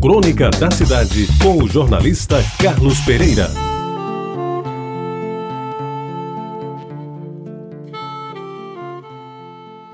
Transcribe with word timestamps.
Crônica 0.00 0.48
da 0.48 0.70
Cidade, 0.70 1.26
com 1.42 1.62
o 1.62 1.68
jornalista 1.68 2.42
Carlos 2.58 2.98
Pereira. 3.00 3.50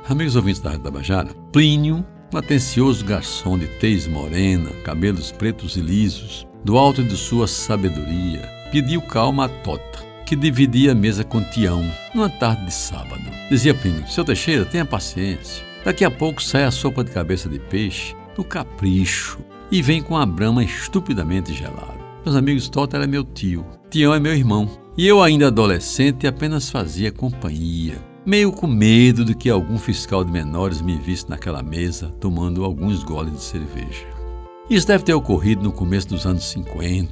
Amigos 0.08 0.37
ouvintes 0.37 0.61
da 0.61 0.71
Rádio 0.71 0.84
Tabajara, 0.84 1.34
Plínio, 1.53 2.06
um 2.32 2.38
atencioso 2.38 3.04
garçom 3.04 3.58
de 3.58 3.66
tez 3.66 4.06
morena, 4.06 4.71
cabelos 4.84 5.32
pretos 5.32 5.76
e 5.76 5.80
lisos, 5.80 6.46
do 6.62 6.78
alto 6.78 7.02
de 7.02 7.16
sua 7.16 7.48
sabedoria, 7.48 8.48
pediu 8.70 9.02
calma 9.02 9.46
a 9.46 9.48
Tota, 9.48 10.06
que 10.24 10.36
dividia 10.36 10.92
a 10.92 10.94
mesa 10.94 11.24
com 11.24 11.42
Tião, 11.42 11.84
numa 12.14 12.30
tarde 12.30 12.66
de 12.66 12.72
sábado. 12.72 13.24
Dizia 13.50 13.74
Plínio, 13.74 14.06
seu 14.06 14.24
Teixeira, 14.24 14.64
tenha 14.64 14.84
paciência. 14.84 15.64
Daqui 15.84 16.04
a 16.04 16.10
pouco 16.12 16.41
sai 16.41 16.62
a 16.62 16.70
sopa 16.70 17.02
de 17.02 17.10
cabeça 17.10 17.48
de 17.48 17.59
peixe, 17.59 18.14
do 18.36 18.45
capricho, 18.45 19.41
e 19.70 19.83
vem 19.83 20.02
com 20.02 20.16
a 20.16 20.24
brama 20.24 20.62
estupidamente 20.62 21.52
gelada. 21.52 21.97
Meus 22.25 22.37
amigos, 22.37 22.69
Tota 22.69 22.97
era 22.97 23.06
meu 23.06 23.23
tio, 23.23 23.65
Tião 23.91 24.12
é 24.12 24.19
meu 24.19 24.34
irmão, 24.34 24.69
e 24.97 25.06
eu, 25.06 25.23
ainda 25.23 25.48
adolescente, 25.48 26.27
apenas 26.27 26.70
fazia 26.70 27.12
companhia, 27.12 27.98
meio 28.25 28.51
com 28.51 28.66
medo 28.66 29.25
de 29.25 29.34
que 29.34 29.48
algum 29.48 29.79
fiscal 29.79 30.25
de 30.25 30.33
menores 30.33 30.80
me 30.80 30.97
visse 30.97 31.30
naquela 31.30 31.62
mesa 31.62 32.09
tomando 32.20 32.65
alguns 32.65 33.05
goles 33.05 33.33
de 33.33 33.42
cerveja. 33.42 34.06
Isso 34.69 34.87
deve 34.89 35.05
ter 35.05 35.15
ocorrido 35.15 35.62
no 35.62 35.70
começo 35.70 36.09
dos 36.09 36.27
anos 36.27 36.45
50, 36.47 37.09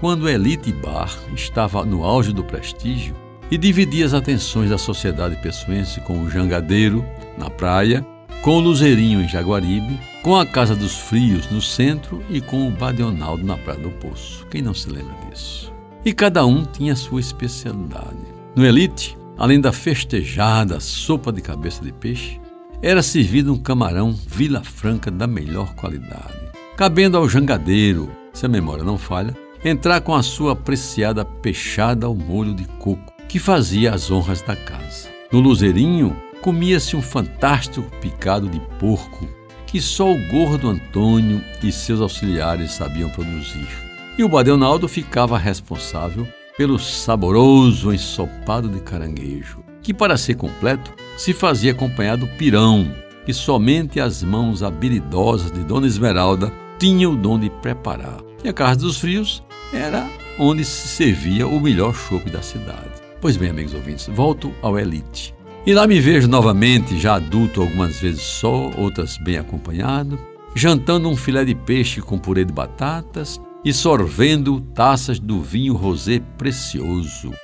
quando 0.00 0.28
Elite 0.28 0.72
Bar 0.72 1.16
estava 1.34 1.84
no 1.84 2.02
auge 2.02 2.32
do 2.32 2.42
prestígio 2.42 3.14
e 3.50 3.56
dividia 3.56 4.04
as 4.04 4.14
atenções 4.14 4.70
da 4.70 4.78
sociedade 4.78 5.36
pessoense 5.36 6.00
com 6.00 6.22
o 6.22 6.30
Jangadeiro, 6.30 7.04
na 7.36 7.48
praia, 7.48 8.04
com 8.42 8.56
o 8.56 8.60
Luzerinho 8.60 9.20
em 9.20 9.28
Jaguaribe, 9.28 9.98
com 10.22 10.36
a 10.36 10.44
Casa 10.44 10.74
dos 10.74 10.96
Frios 10.96 11.50
no 11.50 11.62
centro 11.62 12.22
e 12.28 12.40
com 12.40 12.66
o 12.66 12.70
Badionaldo 12.70 13.44
na 13.44 13.56
Praia 13.56 13.80
do 13.80 13.90
Poço. 13.90 14.46
Quem 14.50 14.60
não 14.60 14.74
se 14.74 14.90
lembra 14.90 15.14
disso? 15.30 15.72
E 16.04 16.12
cada 16.12 16.44
um 16.44 16.64
tinha 16.64 16.96
sua 16.96 17.20
especialidade. 17.20 18.16
No 18.54 18.66
Elite, 18.66 19.16
além 19.36 19.60
da 19.60 19.72
festejada 19.72 20.80
sopa 20.80 21.32
de 21.32 21.40
cabeça 21.40 21.82
de 21.82 21.92
peixe, 21.92 22.40
era 22.82 23.02
servido 23.02 23.52
um 23.52 23.58
camarão 23.58 24.12
Vila 24.12 24.62
Franca 24.62 25.10
da 25.10 25.26
melhor 25.26 25.74
qualidade, 25.74 26.38
cabendo 26.76 27.16
ao 27.16 27.28
jangadeiro, 27.28 28.10
se 28.32 28.46
a 28.46 28.48
memória 28.48 28.84
não 28.84 28.98
falha, 28.98 29.36
entrar 29.64 30.00
com 30.00 30.14
a 30.14 30.22
sua 30.22 30.52
apreciada 30.52 31.24
peixada 31.24 32.06
ao 32.06 32.14
molho 32.14 32.54
de 32.54 32.64
coco, 32.78 33.12
que 33.28 33.38
fazia 33.38 33.92
as 33.92 34.10
honras 34.10 34.42
da 34.42 34.54
casa. 34.54 35.08
No 35.32 35.40
Luzerinho, 35.40 36.16
comia-se 36.40 36.96
um 36.96 37.02
fantástico 37.02 37.90
picado 38.00 38.48
de 38.48 38.60
porco 38.78 39.28
que 39.68 39.80
só 39.82 40.10
o 40.10 40.28
gordo 40.28 40.68
Antônio 40.68 41.44
e 41.62 41.70
seus 41.70 42.00
auxiliares 42.00 42.72
sabiam 42.72 43.10
produzir. 43.10 43.68
E 44.16 44.24
o 44.24 44.28
Badenaldo 44.28 44.88
ficava 44.88 45.38
responsável 45.38 46.26
pelo 46.56 46.78
saboroso 46.78 47.92
ensopado 47.92 48.68
de 48.68 48.80
caranguejo, 48.80 49.62
que, 49.80 49.94
para 49.94 50.16
ser 50.16 50.34
completo, 50.34 50.92
se 51.16 51.32
fazia 51.32 51.72
acompanhado 51.72 52.26
do 52.26 52.32
pirão, 52.32 52.90
que 53.24 53.32
somente 53.32 54.00
as 54.00 54.22
mãos 54.22 54.62
habilidosas 54.62 55.52
de 55.52 55.60
Dona 55.60 55.86
Esmeralda 55.86 56.52
tinham 56.78 57.12
o 57.12 57.16
dom 57.16 57.38
de 57.38 57.50
preparar. 57.50 58.20
E 58.42 58.48
a 58.48 58.52
Casa 58.52 58.80
dos 58.80 58.98
Frios 58.98 59.42
era 59.72 60.08
onde 60.38 60.64
se 60.64 60.88
servia 60.88 61.46
o 61.46 61.60
melhor 61.60 61.94
chope 61.94 62.30
da 62.30 62.40
cidade. 62.40 63.02
Pois 63.20 63.36
bem, 63.36 63.50
amigos 63.50 63.74
ouvintes, 63.74 64.08
volto 64.08 64.52
ao 64.62 64.78
Elite. 64.78 65.37
E 65.68 65.74
lá 65.74 65.86
me 65.86 66.00
vejo 66.00 66.26
novamente, 66.26 66.98
já 66.98 67.16
adulto, 67.16 67.60
algumas 67.60 68.00
vezes 68.00 68.22
só, 68.22 68.70
outras 68.74 69.18
bem 69.18 69.36
acompanhado, 69.36 70.18
jantando 70.54 71.10
um 71.10 71.14
filé 71.14 71.44
de 71.44 71.54
peixe 71.54 72.00
com 72.00 72.16
purê 72.16 72.42
de 72.42 72.54
batatas 72.54 73.38
e 73.62 73.70
sorvendo 73.70 74.62
taças 74.74 75.18
do 75.20 75.42
vinho 75.42 75.74
rosé 75.74 76.22
precioso. 76.38 77.34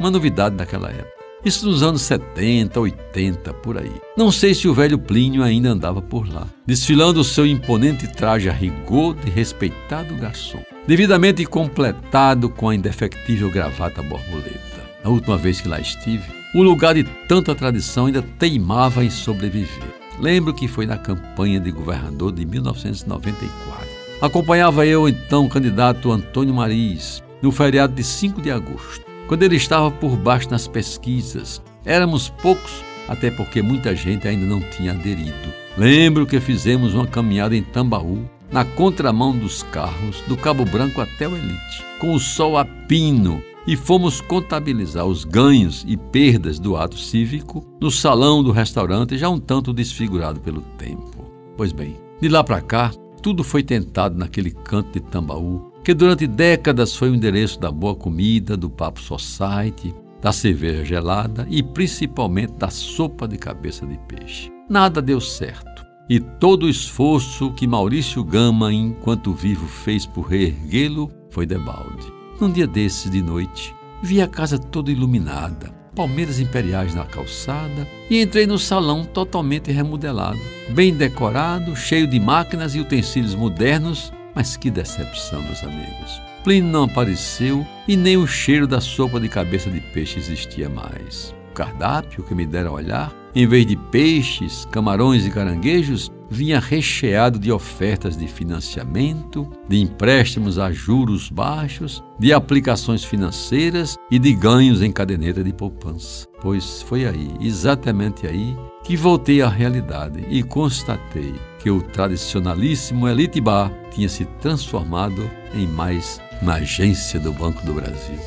Uma 0.00 0.10
novidade 0.10 0.56
daquela 0.56 0.88
época. 0.88 1.12
Isso 1.44 1.66
nos 1.66 1.82
anos 1.82 2.00
70, 2.00 2.80
80, 2.80 3.52
por 3.52 3.76
aí. 3.76 3.92
Não 4.16 4.32
sei 4.32 4.54
se 4.54 4.66
o 4.66 4.72
velho 4.72 4.98
Plínio 4.98 5.42
ainda 5.42 5.68
andava 5.68 6.00
por 6.00 6.26
lá, 6.26 6.46
desfilando 6.64 7.20
o 7.20 7.24
seu 7.24 7.46
imponente 7.46 8.08
traje 8.08 8.48
a 8.48 8.54
rigor 8.54 9.14
de 9.16 9.28
respeitado 9.30 10.14
garçom, 10.16 10.62
devidamente 10.86 11.44
completado 11.44 12.48
com 12.48 12.70
a 12.70 12.74
indefectível 12.74 13.50
gravata 13.50 14.02
borboleta. 14.02 14.86
A 15.04 15.10
última 15.10 15.36
vez 15.36 15.60
que 15.60 15.68
lá 15.68 15.78
estive, 15.78 16.35
o 16.56 16.62
lugar 16.62 16.94
de 16.94 17.04
tanta 17.28 17.54
tradição 17.54 18.06
ainda 18.06 18.22
teimava 18.22 19.04
em 19.04 19.10
sobreviver. 19.10 19.94
Lembro 20.18 20.54
que 20.54 20.66
foi 20.66 20.86
na 20.86 20.96
campanha 20.96 21.60
de 21.60 21.70
governador 21.70 22.32
de 22.32 22.46
1994. 22.46 23.86
Acompanhava 24.22 24.86
eu 24.86 25.06
então 25.06 25.44
o 25.44 25.50
candidato 25.50 26.10
Antônio 26.10 26.54
Mariz 26.54 27.22
no 27.42 27.52
feriado 27.52 27.92
de 27.92 28.02
5 28.02 28.40
de 28.40 28.50
agosto, 28.50 29.04
quando 29.28 29.42
ele 29.42 29.56
estava 29.56 29.90
por 29.90 30.16
baixo 30.16 30.50
nas 30.50 30.66
pesquisas. 30.66 31.60
Éramos 31.84 32.30
poucos, 32.30 32.82
até 33.06 33.30
porque 33.30 33.60
muita 33.60 33.94
gente 33.94 34.26
ainda 34.26 34.46
não 34.46 34.60
tinha 34.60 34.92
aderido. 34.92 35.52
Lembro 35.76 36.24
que 36.24 36.40
fizemos 36.40 36.94
uma 36.94 37.06
caminhada 37.06 37.54
em 37.54 37.62
Tambaú, 37.62 38.26
na 38.50 38.64
contramão 38.64 39.36
dos 39.36 39.62
carros, 39.64 40.22
do 40.26 40.38
Cabo 40.38 40.64
Branco 40.64 41.02
até 41.02 41.28
o 41.28 41.36
Elite, 41.36 41.84
com 42.00 42.14
o 42.14 42.18
sol 42.18 42.56
a 42.56 42.64
pino 42.64 43.42
e 43.66 43.76
fomos 43.76 44.20
contabilizar 44.20 45.04
os 45.06 45.24
ganhos 45.24 45.84
e 45.86 45.96
perdas 45.96 46.58
do 46.58 46.76
ato 46.76 46.96
cívico 46.96 47.66
no 47.80 47.90
salão 47.90 48.42
do 48.42 48.52
restaurante, 48.52 49.18
já 49.18 49.28
um 49.28 49.40
tanto 49.40 49.72
desfigurado 49.72 50.40
pelo 50.40 50.60
tempo. 50.78 51.30
Pois 51.56 51.72
bem, 51.72 51.96
de 52.20 52.28
lá 52.28 52.44
para 52.44 52.60
cá, 52.60 52.92
tudo 53.22 53.42
foi 53.42 53.62
tentado 53.62 54.16
naquele 54.16 54.50
canto 54.50 54.92
de 54.92 55.00
Tambaú, 55.00 55.72
que 55.82 55.94
durante 55.94 56.26
décadas 56.26 56.94
foi 56.94 57.10
o 57.10 57.14
endereço 57.14 57.58
da 57.58 57.70
boa 57.70 57.94
comida, 57.94 58.56
do 58.56 58.70
papo 58.70 59.00
society, 59.00 59.94
da 60.20 60.32
cerveja 60.32 60.84
gelada 60.84 61.46
e 61.50 61.62
principalmente 61.62 62.54
da 62.54 62.70
sopa 62.70 63.28
de 63.28 63.36
cabeça 63.36 63.86
de 63.86 63.98
peixe. 64.08 64.50
Nada 64.68 65.00
deu 65.00 65.20
certo. 65.20 65.84
E 66.08 66.20
todo 66.20 66.64
o 66.66 66.68
esforço 66.68 67.52
que 67.52 67.66
Maurício 67.66 68.22
Gama, 68.22 68.72
enquanto 68.72 69.32
vivo, 69.32 69.66
fez 69.66 70.06
por 70.06 70.26
reerguê-lo 70.26 71.10
foi 71.30 71.46
debalde. 71.46 72.15
Num 72.38 72.52
dia 72.52 72.66
desses 72.66 73.10
de 73.10 73.22
noite, 73.22 73.74
vi 74.02 74.20
a 74.20 74.28
casa 74.28 74.58
toda 74.58 74.92
iluminada, 74.92 75.70
palmeiras 75.94 76.38
imperiais 76.38 76.94
na 76.94 77.06
calçada 77.06 77.88
e 78.10 78.20
entrei 78.20 78.46
no 78.46 78.58
salão 78.58 79.06
totalmente 79.06 79.72
remodelado, 79.72 80.38
bem 80.68 80.92
decorado, 80.92 81.74
cheio 81.74 82.06
de 82.06 82.20
máquinas 82.20 82.74
e 82.74 82.80
utensílios 82.80 83.34
modernos, 83.34 84.12
mas 84.34 84.54
que 84.54 84.70
decepção, 84.70 85.40
meus 85.42 85.64
amigos. 85.64 86.20
Plínio 86.44 86.70
não 86.70 86.84
apareceu 86.84 87.66
e 87.88 87.96
nem 87.96 88.18
o 88.18 88.26
cheiro 88.26 88.66
da 88.66 88.82
sopa 88.82 89.18
de 89.18 89.30
cabeça 89.30 89.70
de 89.70 89.80
peixe 89.80 90.18
existia 90.18 90.68
mais. 90.68 91.34
O 91.50 91.54
cardápio 91.54 92.22
que 92.22 92.34
me 92.34 92.44
dera 92.44 92.68
a 92.68 92.72
olhar, 92.72 93.10
em 93.36 93.46
vez 93.46 93.66
de 93.66 93.76
peixes, 93.76 94.66
camarões 94.72 95.26
e 95.26 95.30
caranguejos, 95.30 96.10
vinha 96.30 96.58
recheado 96.58 97.38
de 97.38 97.52
ofertas 97.52 98.16
de 98.16 98.26
financiamento, 98.26 99.46
de 99.68 99.78
empréstimos 99.78 100.58
a 100.58 100.72
juros 100.72 101.28
baixos, 101.28 102.02
de 102.18 102.32
aplicações 102.32 103.04
financeiras 103.04 103.98
e 104.10 104.18
de 104.18 104.32
ganhos 104.32 104.80
em 104.80 104.90
caderneta 104.90 105.44
de 105.44 105.52
poupança. 105.52 106.26
Pois 106.40 106.80
foi 106.80 107.04
aí, 107.04 107.30
exatamente 107.38 108.26
aí, 108.26 108.56
que 108.82 108.96
voltei 108.96 109.42
à 109.42 109.50
realidade 109.50 110.24
e 110.30 110.42
constatei 110.42 111.34
que 111.58 111.70
o 111.70 111.82
tradicionalíssimo 111.82 113.06
Elite 113.06 113.38
Bar 113.38 113.70
tinha 113.90 114.08
se 114.08 114.24
transformado 114.40 115.30
em 115.54 115.66
mais 115.66 116.22
uma 116.40 116.54
agência 116.54 117.20
do 117.20 117.34
Banco 117.34 117.64
do 117.66 117.74
Brasil. 117.74 118.18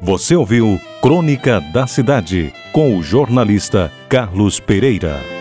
Você 0.00 0.34
ouviu 0.34 0.80
Crônica 1.02 1.60
da 1.60 1.86
Cidade 1.86 2.54
com 2.72 2.96
o 2.96 3.02
jornalista 3.02 3.92
Carlos 4.10 4.58
Pereira. 4.58 5.39